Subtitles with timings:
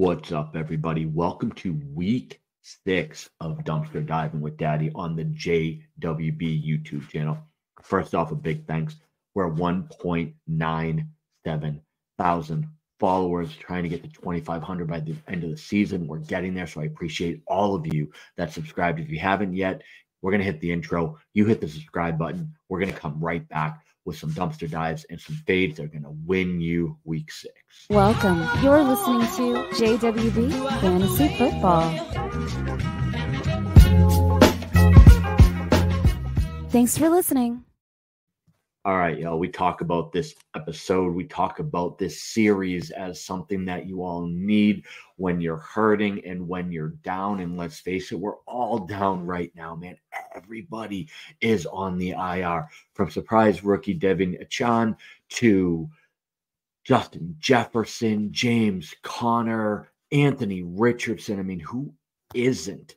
[0.00, 1.04] What's up, everybody?
[1.04, 7.36] Welcome to week six of Dumpster Diving with Daddy on the JWB YouTube channel.
[7.82, 8.96] First off, a big thanks.
[9.34, 11.80] We're 1.97
[12.16, 12.66] thousand
[12.98, 16.06] followers, trying to get to 2,500 by the end of the season.
[16.06, 16.66] We're getting there.
[16.66, 19.00] So I appreciate all of you that subscribed.
[19.00, 19.82] If you haven't yet,
[20.22, 21.18] we're going to hit the intro.
[21.34, 22.54] You hit the subscribe button.
[22.70, 25.88] We're going to come right back with some dumpster dives and some fades that are
[25.88, 27.54] going to win you week six.
[27.88, 28.44] Welcome.
[28.60, 31.90] You're listening to JWB Fantasy Football.
[36.70, 37.64] Thanks for listening.
[38.86, 39.38] All right, y'all.
[39.38, 41.14] We talk about this episode.
[41.14, 46.48] We talk about this series as something that you all need when you're hurting and
[46.48, 47.40] when you're down.
[47.40, 49.98] And let's face it, we're all down right now, man.
[50.34, 51.10] Everybody
[51.42, 54.96] is on the IR from surprise rookie De'Von Achane
[55.28, 55.86] to
[56.82, 61.38] Justin Jefferson, James Conner, Anthony Richardson.
[61.38, 61.92] I mean, who
[62.34, 62.96] isn't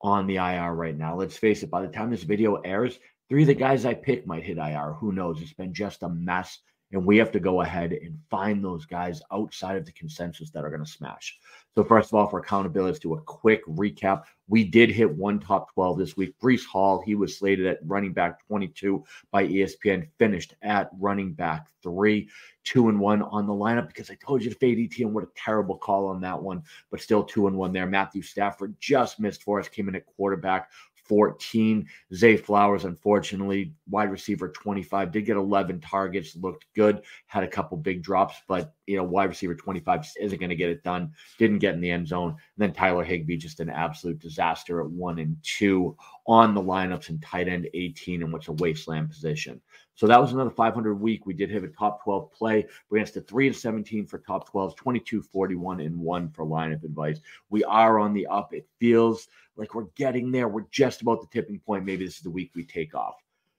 [0.00, 1.16] on the IR right now?
[1.16, 4.26] Let's face it, by the time this video airs, Three of the guys I pick
[4.26, 4.94] might hit IR.
[5.00, 5.40] Who knows?
[5.40, 6.58] It's been just a mess.
[6.92, 10.64] And we have to go ahead and find those guys outside of the consensus that
[10.64, 11.36] are going to smash.
[11.74, 14.22] So, first of all, for accountability, let's do a quick recap.
[14.46, 16.34] We did hit one top 12 this week.
[16.40, 19.02] Breece Hall, he was slated at running back 22
[19.32, 22.28] by ESPN, finished at running back three,
[22.62, 25.10] two and one on the lineup because I told you to fade ETN.
[25.10, 27.86] What a terrible call on that one, but still two and one there.
[27.86, 30.70] Matthew Stafford just missed for us, came in at quarterback
[31.04, 31.86] 14.
[32.14, 37.76] Zay Flowers, unfortunately, wide receiver 25, did get 11 targets, looked good, had a couple
[37.76, 41.12] big drops, but you know, wide receiver 25 isn't going to get it done.
[41.38, 42.30] Didn't get in the end zone.
[42.30, 45.96] And then Tyler Higbee, just an absolute disaster at one and two
[46.26, 49.60] on the lineups and tight end 18 in what's a wasteland position.
[49.96, 51.24] So that was another 500 week.
[51.24, 52.66] We did have a top 12 play.
[52.90, 57.20] Us to 3 and 17 for top 12s, 22, 41, and 1 for lineup advice.
[57.48, 58.52] We are on the up.
[58.52, 60.48] It feels like we're getting there.
[60.48, 61.84] We're just about the tipping point.
[61.84, 63.14] Maybe this is the week we take off.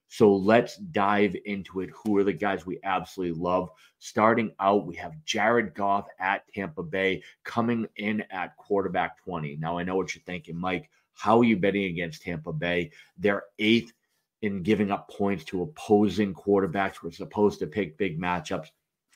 [0.07, 1.89] So let's dive into it.
[1.89, 3.69] Who are the guys we absolutely love?
[3.99, 9.57] Starting out, we have Jared Goff at Tampa Bay coming in at quarterback 20.
[9.57, 10.89] Now, I know what you're thinking, Mike.
[11.13, 12.91] How are you betting against Tampa Bay?
[13.17, 13.93] They're eighth
[14.41, 17.01] in giving up points to opposing quarterbacks.
[17.01, 18.67] We're supposed to pick big matchups,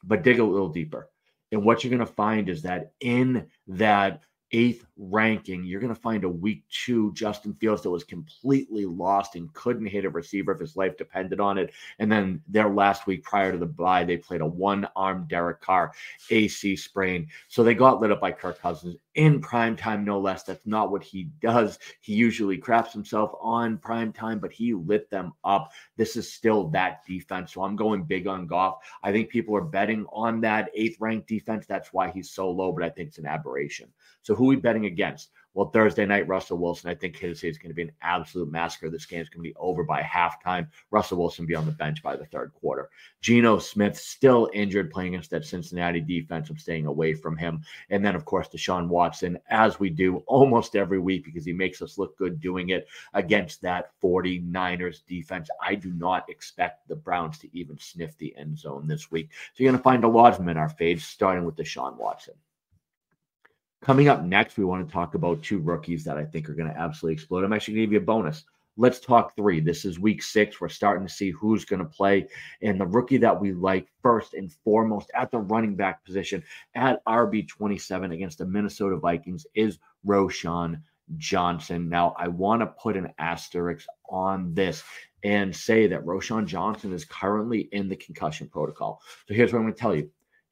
[0.04, 1.10] but dig a little deeper.
[1.52, 4.22] And what you're going to find is that in that
[4.52, 9.36] eighth ranking, you're going to find a week two Justin Fields that was completely lost
[9.36, 11.74] and couldn't hit a receiver if his life depended on it.
[12.00, 15.62] And then their last week prior to the bye, they played a one arm Derek
[15.62, 15.94] Carr
[16.30, 17.28] AC sprain.
[17.48, 20.44] So they got lit up by Kirk Cousins in prime time, no less.
[20.44, 21.80] That's not what he does.
[22.02, 25.72] He usually craps himself on prime time, but he lit them up.
[25.98, 27.54] This is still that defense.
[27.54, 28.80] So I'm going big on Goff.
[29.04, 31.66] I think people are betting on that eighth ranked defense.
[31.66, 33.92] That's why he's so low, but I think it's an aberration.
[34.22, 35.30] So who we betting against?
[35.56, 36.92] Well, Thursday night, Russell Wilson.
[36.92, 38.90] I think his is going to be an absolute massacre.
[38.90, 40.68] This game is going to be over by halftime.
[40.92, 42.90] Russell Wilson be on the bench by the third quarter.
[43.22, 46.50] Geno Smith still injured, playing against that Cincinnati defense.
[46.50, 47.62] I'm staying away from him.
[47.90, 51.82] And then, of course, Deshaun Watson, as we do almost every week because he makes
[51.82, 55.50] us look good doing it against that 49ers defense.
[55.62, 59.32] I do not expect the Browns to even sniff the end zone this week.
[59.56, 61.98] So you're going to find a lot of them in our fades, starting with Deshaun
[61.98, 62.36] Watson.
[63.82, 66.70] Coming up next, we want to talk about two rookies that I think are going
[66.70, 67.46] to absolutely explode.
[67.46, 68.44] I'm actually going to give you a bonus.
[68.76, 69.62] Let's talk three.
[69.62, 70.60] This is week six.
[70.60, 72.28] We're starting to see who's going to play.
[72.62, 76.44] And the rookie that we like first and foremost at the running back position
[76.76, 80.82] at RB27 against the Minnesota Vikings is Roschon
[81.18, 81.88] Johnson.
[81.88, 84.84] Now, I want to put an asterisk on this
[85.24, 89.02] and say that Roschon Johnson is currently in the concussion protocol.
[89.28, 90.10] So here's what I'm going to tell you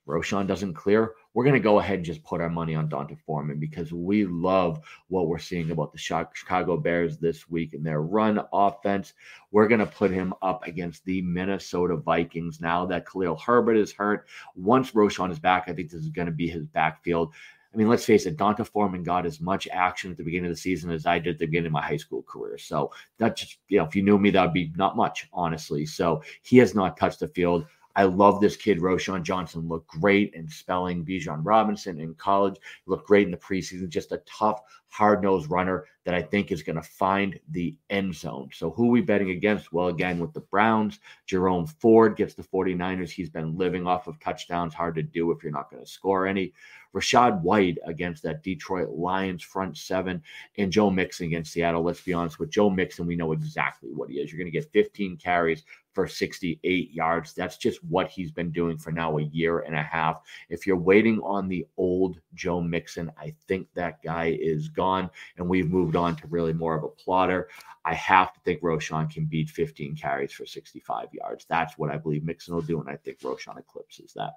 [0.07, 3.15] Roschon doesn't clear, we're going to go ahead and just put our money on D'Onta
[3.23, 8.01] Foreman because we love what we're seeing about the Chicago Bears this week and their
[8.01, 9.13] run offense.
[9.51, 13.91] We're going to put him up against the Minnesota Vikings now that Khalil Herbert is
[13.91, 14.25] hurt.
[14.55, 17.35] Once Roschon is back, I think this is going to be his backfield.
[17.71, 20.55] I mean, let's face it, D'Onta Foreman got as much action at the beginning of
[20.55, 22.57] the season as I did at the beginning of my high school career.
[22.57, 25.85] So that just, you know, if you knew me, that would be not much, honestly.
[25.85, 27.67] So he has not touched the field.
[27.97, 29.67] I love this kid, Roschon Johnson.
[29.67, 32.57] Looked great in spelling Bijan Robinson in college.
[32.85, 33.89] Looked great in the preseason.
[33.89, 38.13] Just a tough, hard nosed runner that I think is going to find the end
[38.13, 38.49] zone.
[38.53, 39.73] So, who are we betting against?
[39.73, 43.09] Well, again, with the Browns, Jerome Ford gets the 49ers.
[43.09, 44.75] He's been living off of touchdowns.
[44.75, 46.53] Hard to do if you're not going to score any.
[46.95, 50.21] Rachaad White against that Detroit Lions front seven,
[50.57, 51.83] and Joe Mixon against Seattle.
[51.83, 54.31] Let's be honest with Joe Mixon, we know exactly what he is.
[54.31, 55.63] You're going to get 15 carries
[55.97, 57.33] for 68 yards.
[57.33, 60.21] That's just what he's been doing for now a year and a half.
[60.47, 65.49] If you're waiting on the old Joe Mixon, I think that guy is gone, and
[65.49, 67.49] we've moved on to really more of a plotter.
[67.83, 71.45] I have to think Roschon can beat 15 carries for 65 yards.
[71.49, 74.33] That's what I believe Mixon will do, and I think Roschon eclipses that.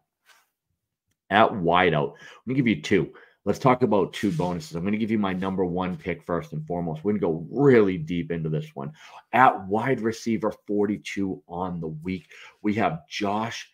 [1.30, 3.12] At wideout, I'm going to give you two.
[3.46, 4.76] Let's talk about two bonuses.
[4.76, 7.02] I'm going to give you my number one pick first and foremost.
[7.02, 8.92] We're going to go really deep into this one.
[9.32, 12.28] At wide receiver 42 on the week,
[12.62, 13.70] we have Josh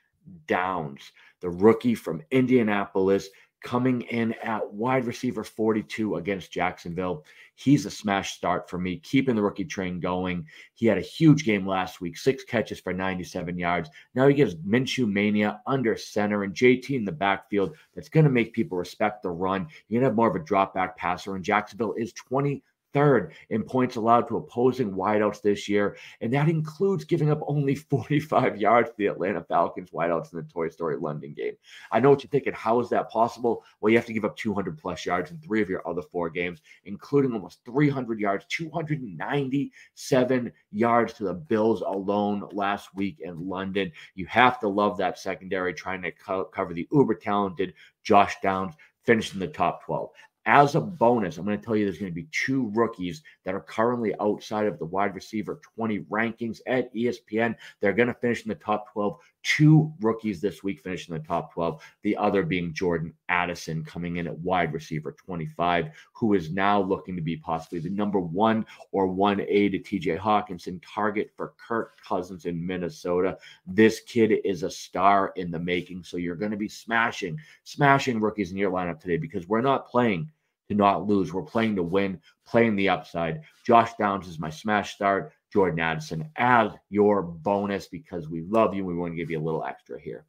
[0.46, 3.28] Downs, the rookie from Indianapolis
[3.62, 7.24] coming in at wide receiver 42 against Jacksonville.
[7.54, 10.46] He's a smash start for me, keeping the rookie train going.
[10.74, 13.90] He had a huge game last week, six catches for 97 yards.
[14.14, 17.76] Now he gives Minshew Mania under center and JT in the backfield.
[17.94, 19.66] That's going to make people respect the run.
[19.88, 22.62] You're going to have more of a drop back passer, and Jacksonville is 20
[22.96, 25.98] third in points allowed to opposing wideouts this year.
[26.22, 30.50] And that includes giving up only 45 yards to the Atlanta Falcons wideouts in the
[30.50, 31.52] Toy Story London game.
[31.92, 32.54] I know what you're thinking.
[32.54, 33.64] How is that possible?
[33.80, 36.30] Well, you have to give up 200 plus yards in three of your other four
[36.30, 43.92] games, including almost 300 yards, 297 yards to the Bills alone last week in London.
[44.14, 48.72] You have to love that secondary trying to co- cover the uber talented Josh Downs
[49.04, 50.08] finishing the top 12.
[50.48, 53.56] As a bonus, I'm going to tell you there's going to be two rookies that
[53.56, 57.56] are currently outside of the wide receiver 20 rankings at ESPN.
[57.80, 59.18] They're going to finish in the top 12.
[59.42, 61.82] Two rookies this week finish in the top 12.
[62.02, 67.16] The other being Jordan Addison coming in at wide receiver 25, who is now looking
[67.16, 72.44] to be possibly the number one or 1A to TJ Hockenson target for Kirk Cousins
[72.44, 73.36] in Minnesota.
[73.66, 76.04] This kid is a star in the making.
[76.04, 79.88] So you're going to be smashing, smashing rookies in your lineup today because we're not
[79.88, 80.30] playing
[80.68, 81.32] to not lose.
[81.32, 83.42] We're playing to win, playing the upside.
[83.64, 85.32] Josh Downs is my smash start.
[85.52, 88.84] Jordan Addison as your bonus because we love you.
[88.84, 90.26] We want to give you a little extra here.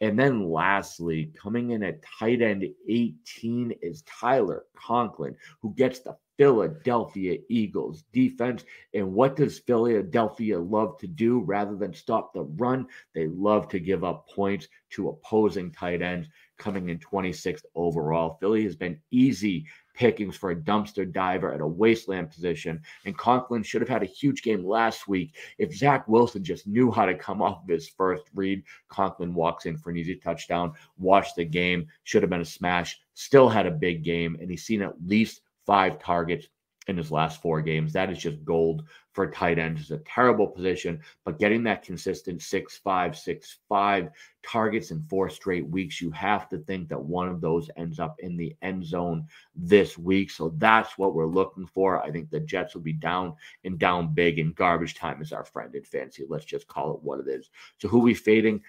[0.00, 6.16] And then lastly, coming in at tight end 18 is Tyler Conklin, who gets the
[6.36, 8.64] Philadelphia Eagles defense.
[8.92, 12.86] And what does Philadelphia love to do rather than stop the run?
[13.14, 18.36] They love to give up points to opposing tight ends coming in 26th overall.
[18.40, 22.80] Philly has been easy pickings for a dumpster diver at a wasteland position.
[23.04, 25.36] And Conklin should have had a huge game last week.
[25.58, 29.66] If Zach Wilson just knew how to come off of his first read, Conklin walks
[29.66, 33.66] in for an easy touchdown, watched the game, should have been a smash, still had
[33.66, 36.48] a big game, and he's seen at least five targets
[36.86, 37.92] in his last four games.
[37.92, 39.80] That is just gold for tight ends.
[39.80, 44.10] It's a terrible position, but getting that consistent six five, six five
[44.42, 48.16] targets in four straight weeks, you have to think that one of those ends up
[48.18, 50.30] in the end zone this week.
[50.30, 52.02] So that's what we're looking for.
[52.02, 53.34] I think the Jets will be down
[53.64, 56.24] and down big, and garbage time is our friend in fancy.
[56.28, 57.50] Let's just call it what it is.
[57.78, 58.60] So who we fading?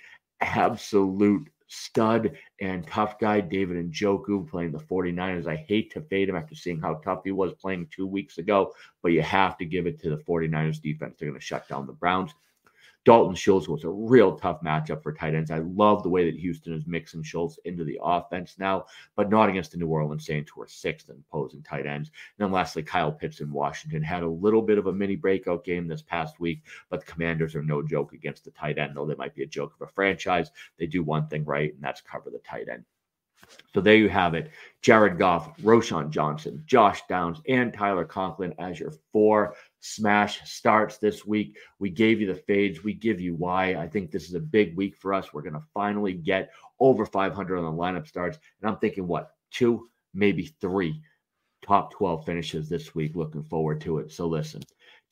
[0.41, 2.31] Absolute stud
[2.61, 5.47] and tough guy David and Njoku playing the 49ers.
[5.47, 8.73] I hate to fade him after seeing how tough he was playing two weeks ago,
[9.01, 11.17] but you have to give it to the 49ers defense.
[11.17, 12.33] They're going to shut down the Browns.
[13.05, 15.51] Dalton Schultz was a real tough matchup for tight ends.
[15.51, 18.85] I love the way that Houston is mixing Schultz into the offense now,
[19.15, 22.09] but not against the New Orleans Saints, who are sixth in opposing tight ends.
[22.09, 25.63] And then lastly, Kyle Pitts in Washington had a little bit of a mini breakout
[25.63, 29.05] game this past week, but the Commanders are no joke against the tight end, though
[29.05, 30.49] they might be a joke of a franchise.
[30.79, 32.85] They do one thing right, and that's cover the tight end.
[33.75, 34.49] So there you have it.
[34.81, 41.25] Jared Goff, Roschon Johnson, Josh Downs, and Tyler Conklin as your four smash starts this
[41.25, 41.57] week.
[41.79, 42.83] We gave you the fades.
[42.83, 43.75] We give you why.
[43.75, 45.31] I think this is a big week for us.
[45.31, 48.39] We're going to finally get over 500 on the lineup starts.
[48.61, 51.01] And I'm thinking, what, two, maybe three
[51.63, 53.15] top 12 finishes this week.
[53.15, 54.11] Looking forward to it.
[54.11, 54.63] So listen,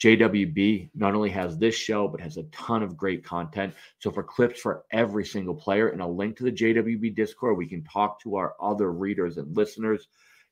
[0.01, 3.73] JWB not only has this show, but has a ton of great content.
[3.99, 7.67] So for clips for every single player and a link to the JWB Discord, we
[7.67, 10.07] can talk to our other readers and listeners.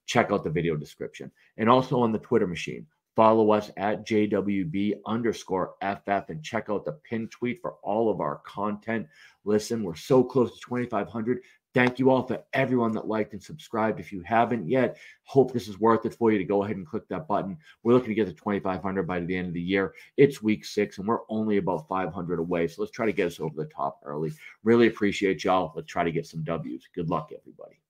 [0.05, 1.31] Check out the video description.
[1.57, 2.85] And also on the Twitter machine,
[3.15, 8.21] follow us at JWB underscore FF and check out the pin tweet for all of
[8.21, 9.07] our content.
[9.43, 11.41] Listen, we're so close to 2,500.
[11.73, 13.99] Thank you all for everyone that liked and subscribed.
[13.99, 16.85] If you haven't yet, hope this is worth it for you to go ahead and
[16.85, 17.57] click that button.
[17.83, 19.93] We're looking to get to 2,500 by the end of the year.
[20.17, 22.67] It's week six, and we're only about 500 away.
[22.67, 24.33] So let's try to get us over the top early.
[24.63, 25.71] Really appreciate y'all.
[25.73, 26.89] Let's try to get some W's.
[26.93, 27.80] Good luck, everybody.